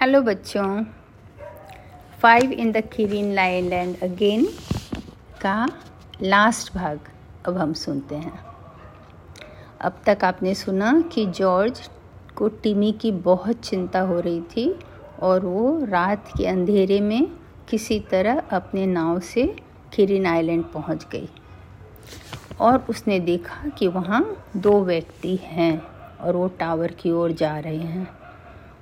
[0.00, 0.84] Hello बच्चों.
[2.22, 4.44] Five in the Kirrin island again
[5.42, 5.68] का
[6.22, 7.00] last भाग
[7.46, 8.40] अब हम सुनते हैं.
[9.80, 11.80] अब तक आपने सुना कि जॉर्ज
[12.36, 14.78] को टिमी की बहुत चिंता हो रही थी
[15.20, 17.26] और वो रात के अंधेरे में
[17.68, 19.56] किसी तरह अपने नाव से
[19.94, 21.28] किरिन आइलैंड पहुँच गई.
[22.60, 25.82] और उसने देखा कि वहाँ दो व्यक्ति हैं
[26.20, 28.25] और वो टावर की ओर जा रहे हैं.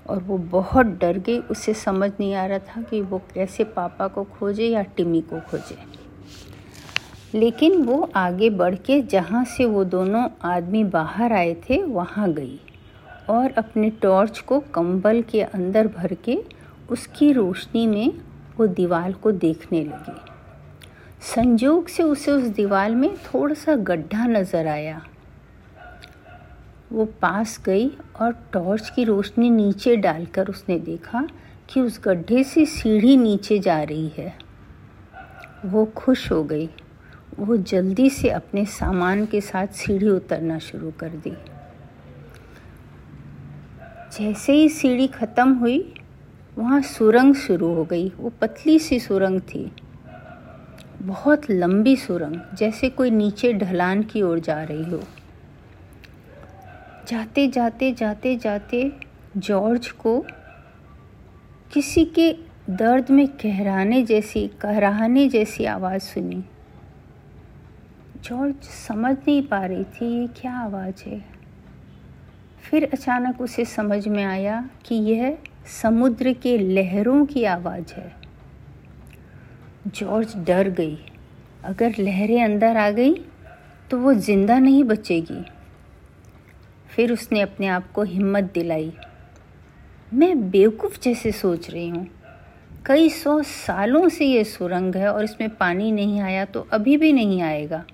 [0.06, 4.08] और वो बहुत डर गई, उसे समझ नहीं आ रहा था कि वो कैसे पापा
[4.08, 5.76] को खोजे या टिमी को खोजे।
[7.34, 12.60] लेकिन वो आगे बढ़ के जहाँ से वो दोनों आदमी बाहर आए थे, वहाँ गई
[13.30, 16.38] और अपने टॉर्च को कंबल के अंदर भर के
[16.90, 18.12] उसकी रोशनी में
[18.58, 20.20] वो दीवार को देखने लगी।
[21.24, 25.00] संजोग से उसे उस दीवार में थोड़ा सा गड्ढा नज़र आया।
[26.94, 27.90] वो पास गई
[28.20, 31.28] और टॉर्च की रोशनी नीचे डालकर उसने देखा
[31.68, 34.38] कि उस गड्ढे से सीढ़ी नीचे जा रही है।
[35.64, 36.70] वो खुश हो गई।
[37.38, 41.32] वो जल्दी से अपने सामान के साथ सीढ़ी उतरना शुरू कर दी।
[44.18, 45.94] जैसे ही सीढ़ी ख़त्म हुई,
[46.58, 49.72] वहाँ सुरंग शुरू हो गई। वो पतली सी सुरंग थी।
[51.02, 55.02] बहुत लंबी सुरंग, जैसे कोई नीचे ढलान की ओर जा रही हो।
[57.08, 58.90] जाते जाते जाते जाते
[59.36, 60.18] जॉर्ज को
[61.72, 62.30] किसी के
[62.70, 66.42] दर्द में कहराने जैसी कहराने जैसी आवाज़ सुनी।
[68.24, 71.22] जॉर्ज समझ नहीं पा रही थी, ये क्या आवाज़ है?
[72.62, 75.36] फिर अचानक उसे समझ में आया कि यह
[75.82, 78.12] समुद्र के लहरों की आवाज़ है।
[79.86, 80.98] जॉर्ज डर गई।
[81.64, 83.14] अगर लहरें अंदर आ गई
[83.90, 85.44] तो वो ज़िंदा नहीं बचेगी।
[86.94, 88.92] फिर उसने अपने आप को हिम्मत दिलाई।
[90.14, 92.06] मैं बेवकूफ़ जैसे सोच रही हूँ।
[92.86, 97.12] कई सौ सालों से ये सुरंग है और इसमें पानी नहीं आया तो अभी भी
[97.12, 97.84] नहीं आएगा।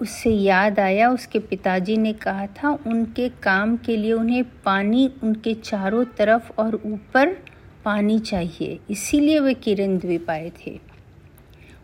[0.00, 5.54] उससे याद आया, उसके पिताजी ने कहा था, उनके काम के लिए उन्हें पानी उनके
[5.54, 7.36] चारों तरफ़ और ऊपर
[7.84, 10.78] पानी चाहिए, इसीलिए वे किरण द्वीप आए थे।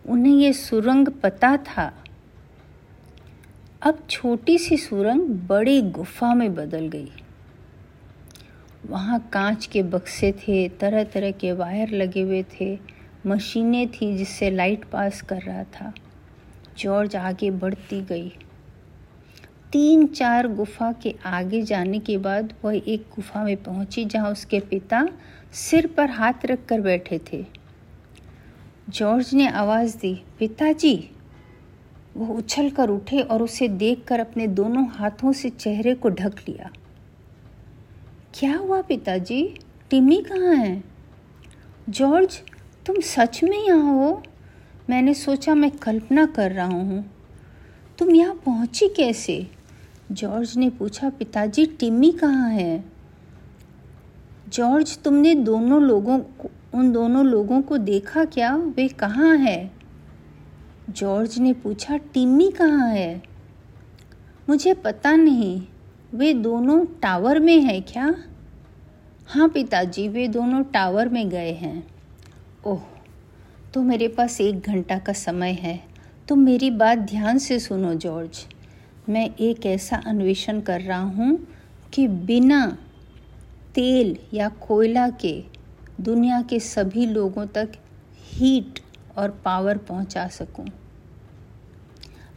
[0.09, 1.93] उन्हें ये सुरंग पता था।
[3.87, 7.11] अब छोटी सी सुरंग बड़ी गुफा में बदल गई।
[8.87, 12.79] वहाँ कांच के बक्से थे तरह तरह के वायर लगे हुए थे,
[13.27, 15.93] मशीनें थी जिससे लाइट पास कर रहा था।
[16.79, 18.29] जॉर्ज आगे बढ़ती गई।
[19.73, 24.61] तीन चार गुफा के आगे जाने के बाद वह एक गुफा में पहुँची जहाँ उसके
[24.61, 25.09] पिता
[25.53, 27.45] सिर पर हाथ रख कर बैठे थे।
[28.89, 31.11] जॉर्ज ने आवाज़ दी, पिताजी
[32.17, 36.71] वो उछल कर उठे और उसे देखकर अपने दोनों हाथों से चेहरे को ढक लिया।
[38.35, 39.59] क्या हुआ पिताजी?
[39.91, 40.85] टिमी कहाँ है?
[41.89, 42.43] जॉर्ज,
[42.87, 44.23] तुम सच में यहाँ हो?
[44.91, 47.11] मैंने सोचा मैं कल्पना कर रहा हूँ।
[47.99, 49.51] तुम यहाँ पहुँची कैसे?
[50.13, 52.85] जॉर्ज ने पूछा, पिताजी, टिम्मी कहाँ है?
[54.49, 58.57] जॉर्ज, तुमने दोनों लोगों को, उन दोनों लोगों को देखा क्या?
[58.57, 59.76] वे कहाँ है?
[60.91, 63.23] जॉर्ज ने पूछा, टिम्मी कहाँ है?
[64.49, 65.63] मुझे पता नहीं।
[66.15, 68.15] वे दोनों टावर में हैं क्या?
[69.27, 71.87] हाँ पिताजी, वे दोनों टावर में गए हैं।
[72.67, 72.81] ओह
[73.75, 75.85] तो मेरे पास एक घंटा का समय है।
[76.29, 78.47] तो मेरी बात ध्यान से सुनो जॉर्ज।
[79.09, 81.47] मैं एक ऐसा अन्वेषण कर रहा हूँ
[81.93, 82.79] कि बिना
[83.75, 85.45] तेल या कोयला के
[86.01, 87.73] दुनिया के सभी लोगों तक
[88.33, 88.81] हीट
[89.19, 90.67] और पावर पहुँचा सकूँ।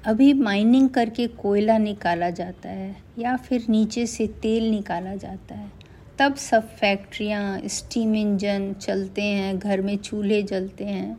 [0.06, 5.72] अभी माइनिंग करके कोयला निकाला जाता है या फिर नीचे से तेल निकाला जाता है।
[6.19, 11.17] तब सब फैक्ट्रियाँ स्टीम इंजन चलते हैं, घर में चूल्हे जलते हैं।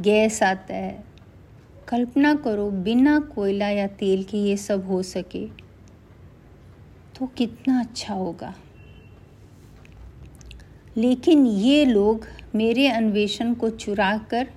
[0.00, 1.04] गैस आता है।
[1.88, 5.46] कल्पना करो, बिना कोयला या तेल के ये सब हो सके
[7.18, 8.54] तो कितना अच्छा होगा।
[10.96, 14.48] लेकिन ये लोग मेरे अन्वेषण को चुरा कर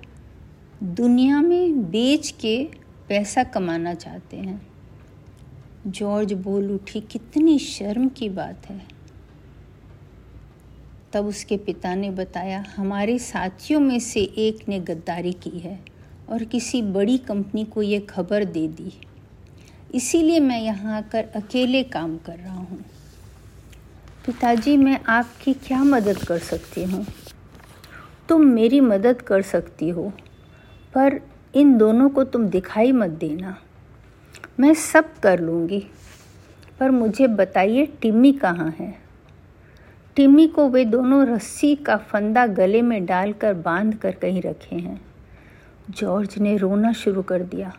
[0.82, 2.56] दुनिया में बेच के
[3.08, 4.60] पैसा कमाना चाहते हैं।
[5.86, 8.80] जॉर्ज बोल उठी कितनी शर्म की बात है।
[11.12, 15.78] तब उसके पिता ने बताया, हमारे साथियों में से एक ने गद्दारी की है
[16.28, 18.92] और किसी बड़ी कंपनी को ये खबर दे दी।
[19.94, 22.84] इसीलिए मैं यहाँ आकर अकेले काम कर रहा हूँ।
[24.26, 27.06] पिताजी, मैं आपकी क्या मदद कर सकती हूँ?
[28.28, 30.12] तुम मेरी मदद कर सकती हो,
[30.94, 31.20] पर
[31.54, 33.56] इन दोनों को तुम दिखाई मत देना।
[34.60, 35.86] मैं सब कर लूँगी,
[36.80, 38.94] पर मुझे बताइए टिम्मी कहाँ है।
[40.16, 45.00] टिम्मी को वे दोनों रस्सी का फंदा गले में डालकर बाँध कर कहीं रखे हैं।
[45.90, 47.72] जॉर्ज ने रोना शुरू कर दिया।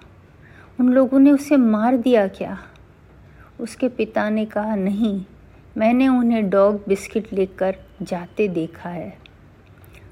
[0.79, 2.57] उन लोगों ने उसे मार दिया क्या?
[3.59, 5.25] उसके पिता ने कहा, नहीं,
[5.77, 9.26] मैंने उन्हें डॉग बिस्किट लेकर जाते देखा है।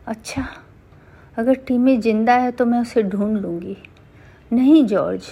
[0.08, 0.46] अच्छा
[1.38, 3.78] अगर टीमी ज़िंदा है तो मैं उसे ढूंढ लूँगी।
[4.52, 5.24] नहीं, जॉर्ज,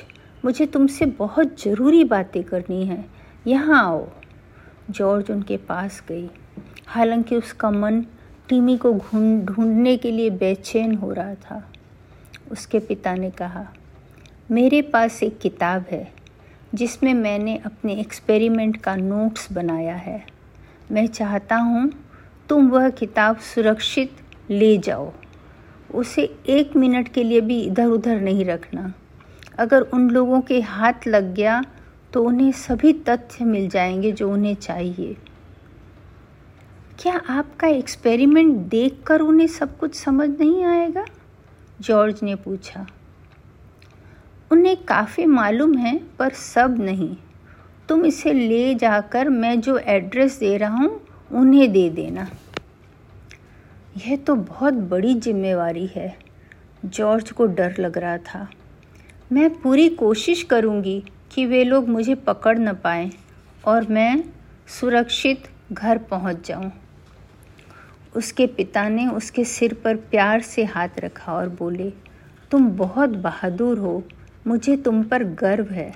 [0.46, 3.06] मुझे तुमसे बहुत ज़रूरी बातें करनी है।
[3.48, 4.08] यहाँ आओ।
[4.90, 6.30] जॉर्ज उनके पास गई।
[6.88, 8.02] हालाँकि उसका मन
[8.50, 8.92] टीमी को
[9.46, 11.64] ढूँढने के लिए बेचैन हो रहा था।
[12.52, 13.66] उसके पिता ने कहा,
[14.52, 16.08] मेरे पास एक किताब है,
[16.76, 20.24] जिसमें मैंने अपने एक्सपेरिमेंट का नोट्स बनाया है।
[20.92, 21.90] मैं चाहता हूँ
[22.50, 24.23] तुम वह किताब सुरक्षित
[24.60, 25.12] ले जाओ।
[25.94, 28.94] उसे एक मिनट के लिए भी इधर उधर नहीं रखना।
[29.60, 31.64] अगर उन लोगों के हाथ लग गया
[32.14, 35.18] तो उन्हें सभी तथ्य मिल जाएँगे जो उन्हें चाहिए।
[37.00, 41.06] क्या आपका एक्सपेरिमेंट देखकर उन्हें सब कुछ समझ नहीं आएगा?
[41.82, 42.88] जॉर्ज ने पूछा।
[44.52, 47.16] उन्हें काफ़ी मालूम है, पर सब नहीं।
[47.90, 51.02] तुम इसे ले जाकर मैं जो एड्रेस दे रहा हूँ,
[51.32, 52.28] उन्हें दे देना।
[53.98, 56.18] यह तो बहुत बड़ी जिम्मेवारी है।
[56.86, 58.48] जॉर्ज को डर लग रहा था।
[59.32, 63.12] मैं पूरी कोशिश करूँगी कि वे लोग मुझे पकड़ न पाएँ
[63.66, 64.24] और मैं
[64.68, 66.72] सुरक्षित घर पहुँच जाऊँ।
[68.16, 71.94] उसके पिता ने उसके सिर पर प्यार से हाथ रखा और बोले,
[72.52, 74.04] तुम बहुत बहादुर हो,
[74.48, 75.96] मुझे तुम पर गर्व है।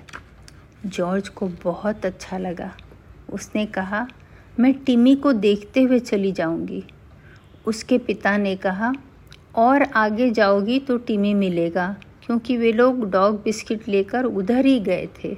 [0.85, 2.71] जॉर्ज को बहुत अच्छा लगा।
[3.33, 4.07] उसने कहा,
[4.59, 6.83] मैं टिमी को देखते हुए चली जाऊँगी।
[7.67, 8.93] उसके पिता ने कहा,
[9.55, 15.07] और आगे जाओगी तो टिमी मिलेगा, क्योंकि वे लोग डॉग बिस्किट लेकर उधर ही गए
[15.15, 15.35] थे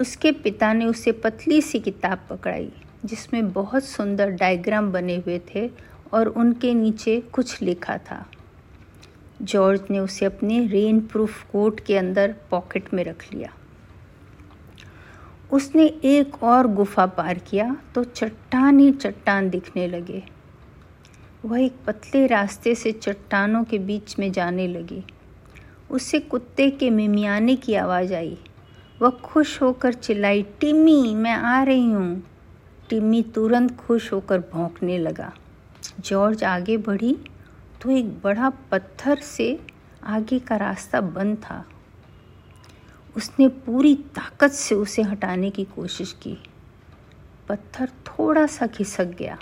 [0.00, 2.70] उसके पिता ने उसे पतली सी किताब पकड़ाई,
[3.04, 5.68] जिसमें बहुत सुंदर डायग्राम बने हुए थे
[6.12, 8.24] और उनके नीचे कुछ लिखा था।
[9.42, 13.50] जॉर्ज ने उसे अपने रेन प्रूफ कोट के अंदर पॉकेट में रख लिया।
[15.50, 20.22] उसने एक और गुफा पार किया तो चट्टान ही चट्टान दिखने लगे।
[21.44, 25.02] वह एक पतले रास्ते से चट्टानों के बीच में जाने लगी।
[25.90, 28.38] उसे कुत्ते के मिमियाने की आवाज़ आई।
[29.02, 32.22] वह खुश होकर चिल्लाई, टिम्मी, मैं आ रही हूँ।
[32.88, 35.32] टिम्मी तुरंत खुश होकर भौंकने लगा।
[36.00, 37.18] जॉर्ज आगे बढ़ी
[37.82, 39.60] तो एक बड़ा पत्थर से
[40.04, 41.64] आगे का रास्ता बंद था।
[43.16, 46.36] उसने पूरी ताकत से उसे हटाने की कोशिश की।
[47.48, 49.38] पत्थर थोड़ा सा खिसक गया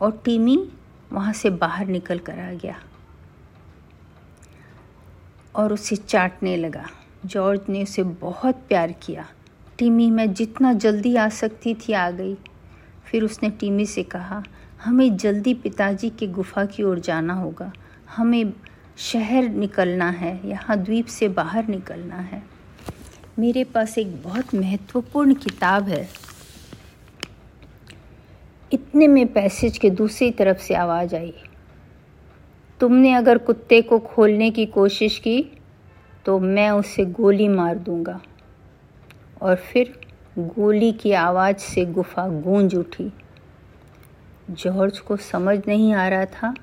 [0.00, 0.68] और टीमी
[1.12, 2.80] वहाँ से बाहर निकल कर आ गया
[5.54, 6.86] और उसे चाटने लगा।
[7.26, 9.26] जॉर्ज ने उसे बहुत प्यार किया।
[9.78, 12.36] टीमी मैं जितना जल्दी आ सकती थी, आ गई।
[13.04, 14.42] फिर उसने टीमी से कहा,
[14.84, 17.72] हमें जल्दी पिताजी के गुफा की ओर जाना होगा।
[18.16, 18.52] हमें
[18.96, 22.42] शहर निकलना है, यहाँ द्वीप से बाहर निकलना है।
[23.38, 26.08] मेरे पास एक बहुत महत्वपूर्ण किताब है।
[28.72, 31.34] इतने में पैसेज के दूसरी तरफ़ से आवाज़ आई।
[32.80, 35.52] तुमने अगर कुत्ते को खोलने की कोशिश की
[36.24, 38.20] तो मैं उसे गोली मार दूँगा।
[39.42, 40.00] और फिर
[40.38, 43.12] गोली की आवाज़ से गुफा गूंज उठी।
[44.50, 46.54] जॉर्ज को समझ नहीं आ रहा था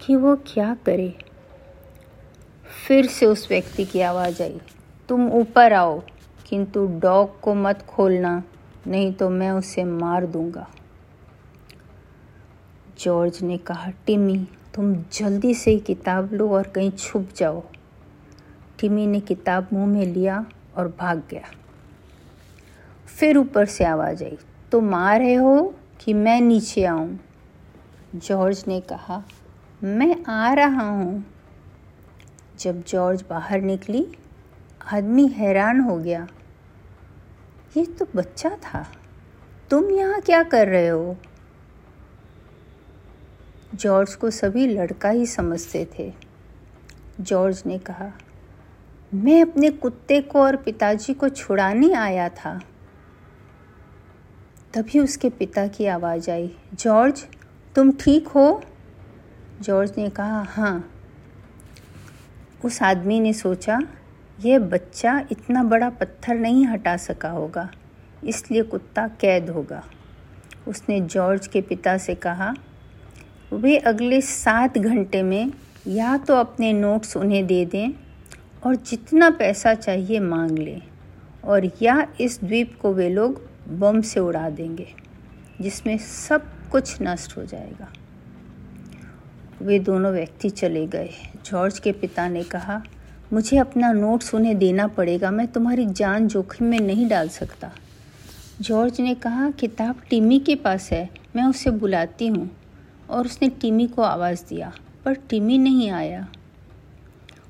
[0.00, 1.14] कि वो क्या करे।
[2.88, 4.60] फिर से उस व्यक्ति की आवाज़ आई।
[5.08, 6.02] तुम ऊपर आओ,
[6.46, 8.42] किंतु डॉग को मत खोलना,
[8.86, 10.66] नहीं तो मैं उसे मार दूँगा।
[12.98, 14.36] जॉर्ज ने कहा टिमी
[14.74, 17.62] तुम जल्दी से किताब लो और कहीं छुप जाओ।
[18.80, 20.44] टिमी ने किताब मुँह में लिया
[20.76, 21.42] और भाग गया।
[23.08, 24.38] फिर ऊपर से आवाज़ आई,
[24.72, 27.18] तुम आ रहे हो कि मैं नीचे आऊँ?
[28.14, 29.22] जॉर्ज ने कहा,
[29.82, 31.24] मैं आ रहा हूँ।
[32.60, 34.06] जब जॉर्ज बाहर निकली,
[34.92, 36.26] आदमी हैरान हो गया,
[37.76, 38.86] ये तो बच्चा था।
[39.70, 41.16] तुम यहाँ क्या कर रहे हो?
[43.74, 46.12] जॉर्ज को सभी लड़का ही समझते थे।
[47.20, 48.10] जॉर्ज ने कहा,
[49.12, 52.58] मैं अपने कुत्ते को और पिताजी को छुड़ाने आया था।
[54.74, 57.24] तभी उसके पिता की आवाज़ आई, जॉर्ज,
[57.76, 58.62] तुम ठीक हो?
[59.60, 60.90] जॉर्ज ने कहा हाँ।
[62.64, 63.80] उस आदमी ने सोचा,
[64.40, 67.68] यह बच्चा इतना बड़ा पत्थर नहीं हटा सका होगा,
[68.24, 69.82] इसलिए कुत्ता कैद होगा।
[70.68, 72.54] उसने जॉर्ज के पिता से कहा
[73.52, 75.52] वे अगले सात घंटे में
[75.86, 77.90] या तो अपने नोट्स उन्हें दे दें
[78.66, 80.82] और जितना पैसा चाहिए मांग लें
[81.44, 83.40] और या इस द्वीप को वे लोग
[83.70, 84.86] बम से उड़ा देंगे,
[85.60, 87.88] जिसमें सब कुछ नष्ट हो जाएगा।
[89.62, 91.10] वे दोनों व्यक्ति चले गए।
[91.46, 92.82] जॉर्ज के पिता ने कहा,
[93.32, 97.70] मुझे अपना नोट्स उन्हें देना पड़ेगा, मैं तुम्हारी जान जोखिम में नहीं डाल सकता।
[98.60, 102.50] जॉर्ज ने कहा, किताब टिमी के पास है, मैं उसे बुलाती हूँ।
[103.10, 104.72] और उसने टिमी को आवाज़ दिया,
[105.04, 106.26] पर टिमी नहीं आया।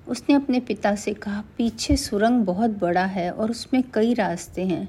[0.09, 4.89] उसने अपने पिता से कहा, पीछे सुरंग बहुत बड़ा है और उसमें कई रास्ते हैं।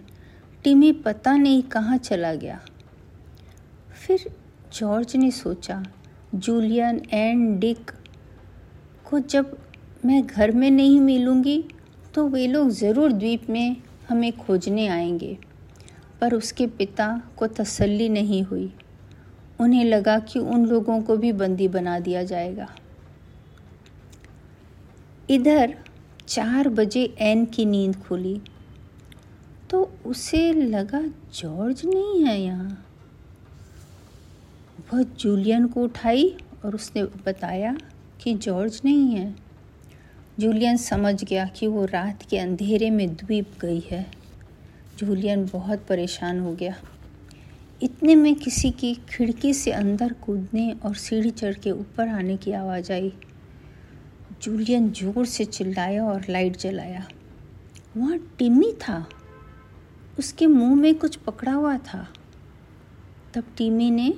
[0.63, 2.59] टिमी पता नहीं कहाँ चला गया।
[3.97, 4.29] फिर
[4.73, 5.83] जॉर्ज ने सोचा,
[6.35, 7.91] जूलियन एंड डिक
[9.09, 9.57] को जब
[10.05, 11.63] मैं घर में नहीं मिलूँगी
[12.13, 13.75] तो वे लोग ज़रूर द्वीप में
[14.09, 15.37] हमें खोजने आएँगे।
[16.21, 17.07] पर उसके पिता
[17.37, 18.73] को तसल्ली नहीं हुई।
[19.59, 22.67] उन्हें लगा कि उन लोगों को भी बंदी बना दिया जाएगा।
[25.29, 25.75] इधर
[26.27, 28.39] चार बजे एन की नींद खुली
[29.69, 31.01] तो उसे लगा
[31.35, 32.85] जॉर्ज नहीं है यहाँ।
[34.93, 36.35] वह जूलियन को उठाई
[36.65, 37.75] और उसने बताया
[38.21, 39.33] कि जॉर्ज नहीं है।
[40.39, 44.05] जूलियन समझ गया कि वो रात के अंधेरे में द्वीप गई है।
[44.99, 46.75] जूलियन बहुत परेशान हो गया।
[47.83, 52.51] इतने में किसी की खिड़की से अंदर कूदने और सीढ़ी चढ़ के ऊपर आने की
[52.51, 53.13] आवाज़ आई।
[54.41, 57.07] जूलियन ज़ोर से चिल्लाया और लाइट जलाया।
[57.97, 59.09] वहाँ टिम्मी था।
[60.19, 62.07] उसके मुँह में कुछ पकड़ा हुआ था।
[63.33, 64.13] तब टीमी ने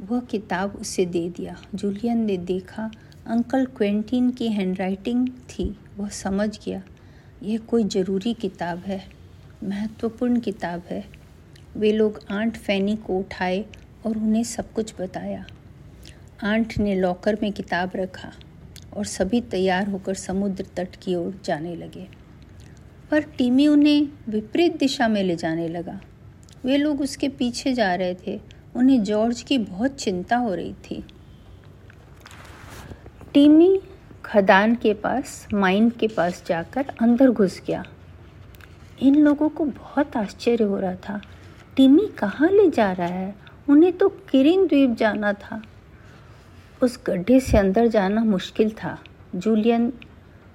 [0.00, 2.90] वह किताब उसे दे दिया। जूलियन ने देखा,
[3.26, 6.82] अंकल क्वेंटीन की हैंडराइटिंग थी। वह समझ गया,
[7.42, 9.04] यह कोई ज़रूरी किताब है,
[9.64, 11.19] महत्वपूर्ण किताब है।
[11.76, 13.64] वे लोग आंट फैनी को उठाए
[14.06, 15.46] और उन्हें सब कुछ बताया।
[16.44, 18.32] आंट ने लॉकर में किताब रखा
[18.96, 22.08] और सभी तैयार होकर समुद्र तट की ओर जाने लगे।
[23.10, 26.00] पर टीमी उन्हें विपरीत दिशा में ले जाने लगा।
[26.64, 28.40] वे लोग उसके पीछे जा रहे थे।
[28.76, 31.04] उन्हें जॉर्ज की बहुत चिंता हो रही थी।
[33.32, 33.80] टीमी
[34.24, 37.84] खदान के पास, माइन के पास जाकर अंदर घुस गया।
[39.02, 41.20] इन लोगों को बहुत आश्चर्य हो रहा था
[41.76, 43.34] टिमी कहाँ ले जा रहा है?
[43.68, 45.62] उन्हें तो किरिन द्वीप जाना था।
[46.82, 48.98] उस गड्ढे से अंदर जाना मुश्किल था।
[49.34, 49.92] जूलियन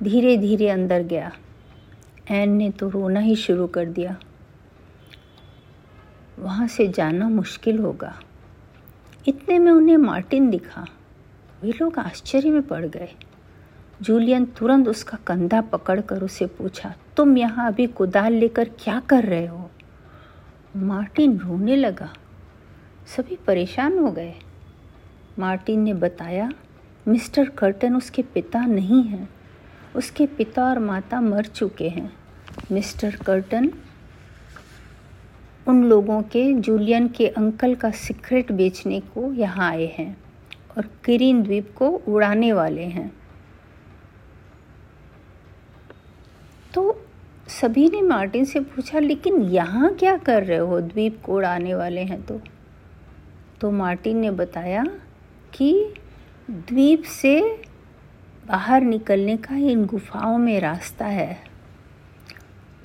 [0.03, 1.31] धीरे धीरे अंदर गया।
[2.31, 4.17] एन ने तो रोना ही शुरू कर दिया।
[6.39, 8.13] वहाँ से जाना मुश्किल होगा।
[9.27, 10.86] इतने में उन्हें मार्टिन दिखा।
[11.63, 13.10] वे लोग आश्चर्य में पड़ गए।
[14.01, 19.45] जूलियन तुरंत उसका कंधा पकड़कर उसे पूछा, तुम यहाँ अभी कुदाल लेकर क्या कर रहे
[19.45, 19.64] हो?
[20.75, 22.13] मार्टिन रोने लगा।
[23.08, 24.34] सभी परेशान हो गए।
[25.39, 26.50] मार्टिन ने बताया,
[27.08, 29.29] मिस्टर कर्टन उसके पिता नहीं हैं।
[29.96, 32.13] उसके पिता और माता मर चुके हैं।
[32.72, 33.72] मिस्टर कर्टन,
[35.67, 40.17] उन लोगों के, जूलियन के अंकल का सीक्रेट बेचने को यहाँ आए हैं
[40.77, 43.12] और किरीन द्वीप को उड़ाने वाले हैं
[46.74, 47.05] तो
[47.62, 50.79] सभी ने मार्टिन से पूछा, लेकिन यहाँ क्या कर रहे हो?
[50.81, 52.39] द्वीप को उड़ाने वाले हैं तो।
[53.62, 54.83] तो मार्टिन ने बताया
[55.53, 55.93] कि
[56.50, 57.39] द्वीप से
[58.47, 61.33] बाहर निकलने का इन गुफाओं में रास्ता है।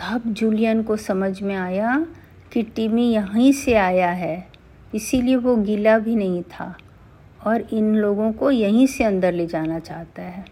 [0.00, 2.06] तब जूलियन को समझ में आया
[2.52, 4.46] कि टिमी यहीं से आया है,
[4.94, 6.74] इसीलिए वो गीला भी नहीं था
[7.46, 10.44] और इन लोगों को यहीं से अंदर ले जाना चाहता है।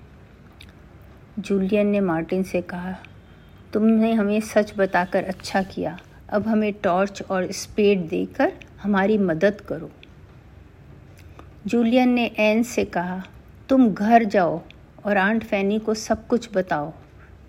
[1.39, 2.95] जूलियन ने मार्टिन से कहा
[3.73, 5.99] तुमने हमें सच बताकर अच्छा किया।
[6.29, 9.91] अब हमें टॉर्च और स्पेड देकर हमारी मदद करो।
[11.67, 13.23] जूलियन ने एन से कहा,
[13.69, 14.61] तुम घर जाओ
[15.05, 16.93] और आंट फैनी को सब कुछ बताओ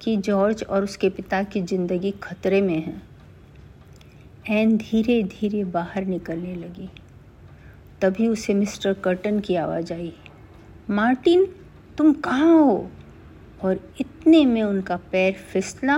[0.01, 3.01] कि जॉर्ज और उसके पिता की ज़िंदगी खतरे में है।
[4.49, 6.89] एन धीरे धीरे बाहर निकलने लगी।
[8.01, 10.13] तभी उसे मिस्टर कर्टन की आवाज़ आई,
[10.89, 11.45] मार्टिन,
[11.97, 12.89] तुम कहाँ हो?
[13.63, 15.97] और इतने में उनका पैर फिसला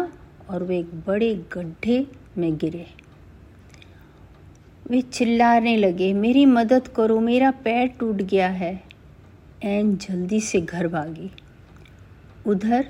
[0.50, 2.06] और वे एक बड़े गड्ढे
[2.38, 2.86] में गिरे।
[4.90, 8.84] वे चिल्लाने लगे, मेरी मदद करो, मेरा पैर टूट गया है।
[9.64, 11.32] एन जल्दी से घर भागी।
[12.48, 12.88] उधर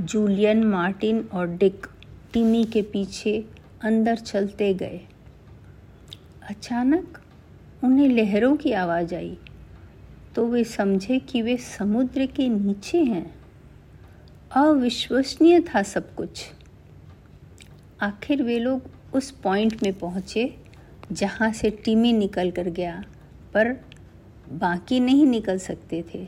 [0.00, 1.86] जूलियन, मार्टिन और डिक
[2.32, 3.44] टिमी के पीछे
[3.82, 5.00] अंदर चलते गए।
[6.50, 7.18] अचानक
[7.84, 9.36] उन्हें लहरों की आवाज़ आई
[10.34, 13.34] तो वे समझे कि वे समुद्र के नीचे हैं।
[14.56, 16.44] अविश्वसनीय था सब कुछ।
[18.02, 18.82] आखिर वे लोग
[19.14, 20.56] उस पॉइंट में पहुँचे
[21.12, 23.04] जहाँ से टीमी निकल कर गया,
[23.54, 23.72] पर
[24.52, 26.24] बाकी नहीं निकल सकते थे।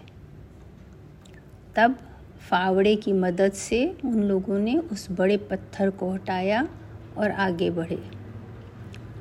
[1.77, 1.97] तब
[2.51, 6.69] फावड़े की मदद से उन लोगों ने उस बड़े पत्थर को हटाया
[7.19, 8.03] और आगे बढ़े।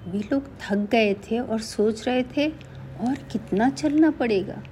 [0.07, 4.63] वे लोग थक गए थे और सोच रहे थे, और कितना चलना पड़ेगा?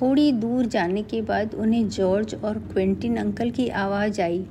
[0.00, 4.46] थोड़ी दूर जाने के बाद उन्हें जॉर्ज और क्वेंटिन अंकल की आवाज़ आई।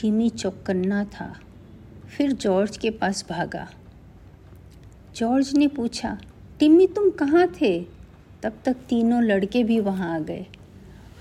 [0.00, 1.34] टीमी चौकन्ना था।
[2.16, 3.68] फिर जॉर्ज के पास भागा।
[5.16, 6.18] जॉर्ज ने पूछा
[6.58, 7.80] टिम्मी तुम कहाँ थे?
[8.42, 10.46] तब तक तीनों लड़के भी वहाँ आ गए।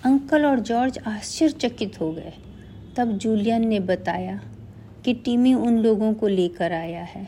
[0.04, 2.34] अंकल और जॉर्ज आश्चर्यचकित हो गए।
[2.96, 4.40] तब जूलियन ने बताया
[5.06, 7.28] कि टिमी उन लोगों को लेकर आया है।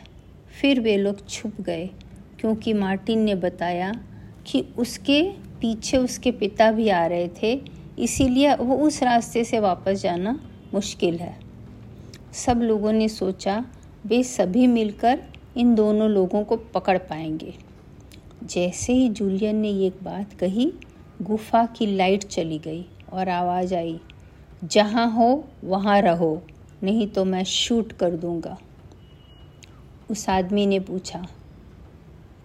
[0.62, 1.90] फिर वे लोग छुप गए,
[2.40, 3.94] क्योंकि मार्टिन ने बताया
[4.46, 7.54] कि उसके पीछे उसके पिता भी आ रहे थे,
[8.00, 10.40] इसीलिए वो उस रास्ते से वापस जाना
[10.74, 11.38] मुश्किल है।
[12.36, 13.64] सब लोगों ने सोचा,
[14.06, 15.20] वे सभी मिलकर
[15.58, 17.54] इन दोनों लोगों को पकड़ पाएँगे।
[18.44, 20.72] जैसे ही जूलियन ने ये बात कही,
[21.22, 24.00] गुफा की लाइट चली गई और आवाज़ आई,
[24.64, 26.42] जहाँ हो, वहाँ रहो,
[26.84, 28.58] नहीं तो मैं शूट कर दूँगा।
[30.12, 31.26] उस आदमी ने पूछा,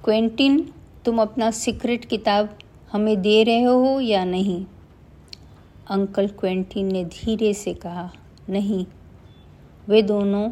[0.04, 0.58] क्वेंटिन,
[1.04, 2.56] तुम अपना सीक्रेट किताब
[2.94, 4.66] हमें दे रहे हो या नहीं?
[5.90, 8.10] अंकल क्वेंटिन ने धीरे से कहा,
[8.48, 8.86] नहीं।
[9.88, 10.50] वे दोनों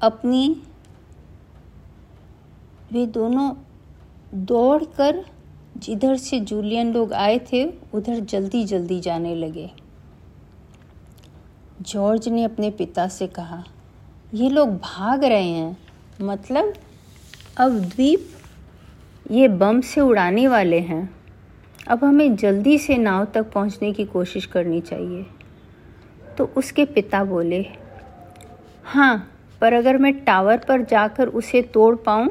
[0.00, 0.62] अपनी,
[2.92, 3.54] वे दोनों
[4.34, 5.24] दौड़कर
[5.76, 9.70] जिधर से जूलियन लोग आए थे, उधर जल्दी जल्दी जाने लगे।
[11.82, 13.64] जॉर्ज ने अपने पिता से कहा,
[14.34, 15.76] ये लोग भाग रहे हैं।
[16.20, 16.74] मतलब
[17.56, 18.30] अब द्वीप
[19.30, 21.23] ये बम से उड़ाने वाले हैं।
[21.88, 25.24] अब हमें जल्दी से नाव तक पहुँचने की कोशिश करनी चाहिए।
[26.38, 27.64] तो उसके पिता बोले
[28.84, 29.16] हाँ
[29.60, 32.28] पर अगर मैं टावर पर जाकर उसे तोड़ पाऊँ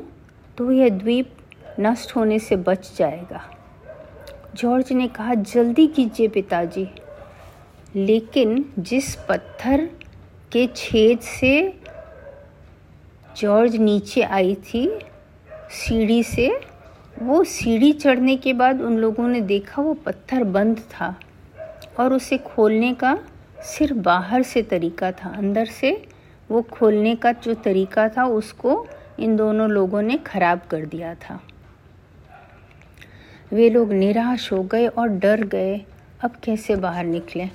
[0.57, 1.35] तो यह द्वीप
[1.79, 3.41] नष्ट होने से बच जाएगा।
[4.55, 6.87] जॉर्ज ने कहा, जल्दी कीजिए पिताजी।
[7.95, 9.85] लेकिन जिस पत्थर
[10.51, 11.81] के छेद से
[13.37, 14.87] जॉर्ज नीचे आई थी,
[15.71, 16.47] सीढ़ी से
[17.21, 21.15] वो सीढ़ी चढ़ने के बाद उन लोगों ने देखा वो पत्थर बंद था
[21.99, 23.19] और उसे खोलने का
[23.63, 26.07] सिर्फ़ बाहर से तरीका था। अंदर से
[26.51, 28.87] वो खोलने का जो तरीका था, उसको
[29.19, 31.39] इन दोनों लोगों ने ख़राब कर दिया था।
[33.53, 35.85] वे लोग निराश हो गए और डर गए,
[36.21, 37.49] अब कैसे बाहर निकलें?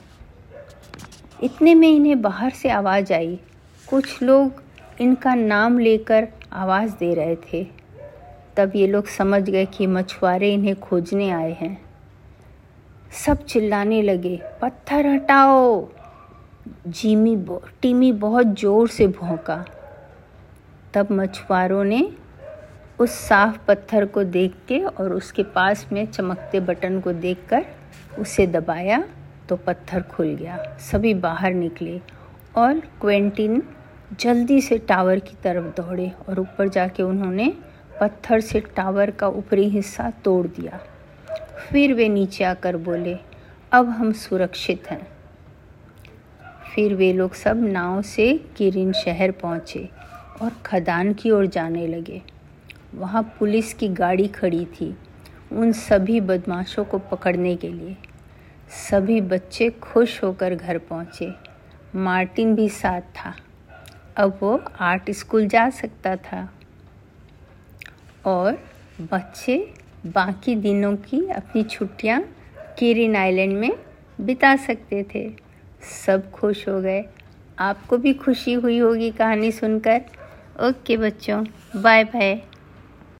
[1.43, 3.41] इतने में इन्हें बाहर से आवाज़ आई।
[3.91, 4.63] कुछ लोग
[5.01, 7.78] इनका नाम लेकर आवाज़ दे रहे थे।
[8.59, 11.77] तब ये लोग समझ गए कि मछुआरे इन्हें खोजने आए हैं।
[13.17, 15.89] सब चिल्लाने लगे, पत्थर हटाओ!
[16.87, 17.37] जीमी
[17.83, 19.65] टीमी बहुत ज़ोर से भौंका।
[20.95, 22.09] तब मछुआरों ने
[23.01, 27.65] उस साफ़ पत्थर को देख के और उसके पास में चमकते बटन को देखकर
[28.19, 29.03] उसे दबाया
[29.49, 32.01] तो पत्थर खुल गया। सभी बाहर निकले
[32.57, 33.63] और क्वेंटिन
[34.21, 37.53] जल्दी से टावर की तरफ़ दौड़े और ऊपर जाके उन्होंने
[38.01, 40.81] पत्थर से टावर का ऊपरी हिस्सा तोड़ दिया।
[41.71, 43.17] फिर वे नीचे आकर बोले,
[43.73, 45.07] अब हम सुरक्षित हैं।
[46.75, 49.89] फिर वे लोग सब नाव से किरिन शहर पहुँचे
[50.43, 52.23] और खदान की ओर जाने लगे।
[52.95, 54.97] वहाँ पुलिस की गाड़ी खड़ी थी
[55.53, 57.97] उन सभी बदमाशों को पकड़ने के लिए।
[58.91, 61.33] सभी बच्चे खुश होकर घर पहुँचे।
[61.95, 63.35] मार्टिन भी साथ था।
[64.17, 66.49] अब वो आर्ट स्कूल जा सकता था।
[68.29, 68.59] और
[69.13, 69.57] बच्चे
[70.07, 72.21] बाकी दिनों की अपनी छुट्टियाँ
[72.79, 73.71] केरिन आइलैंड में
[74.21, 75.29] बिता सकते थे।
[76.05, 77.05] सब खुश हो गए।
[77.59, 80.01] आपको भी खुशी हुई होगी कहानी सुनकर।
[80.61, 81.45] ओके बच्चों
[81.77, 82.35] बाय बाय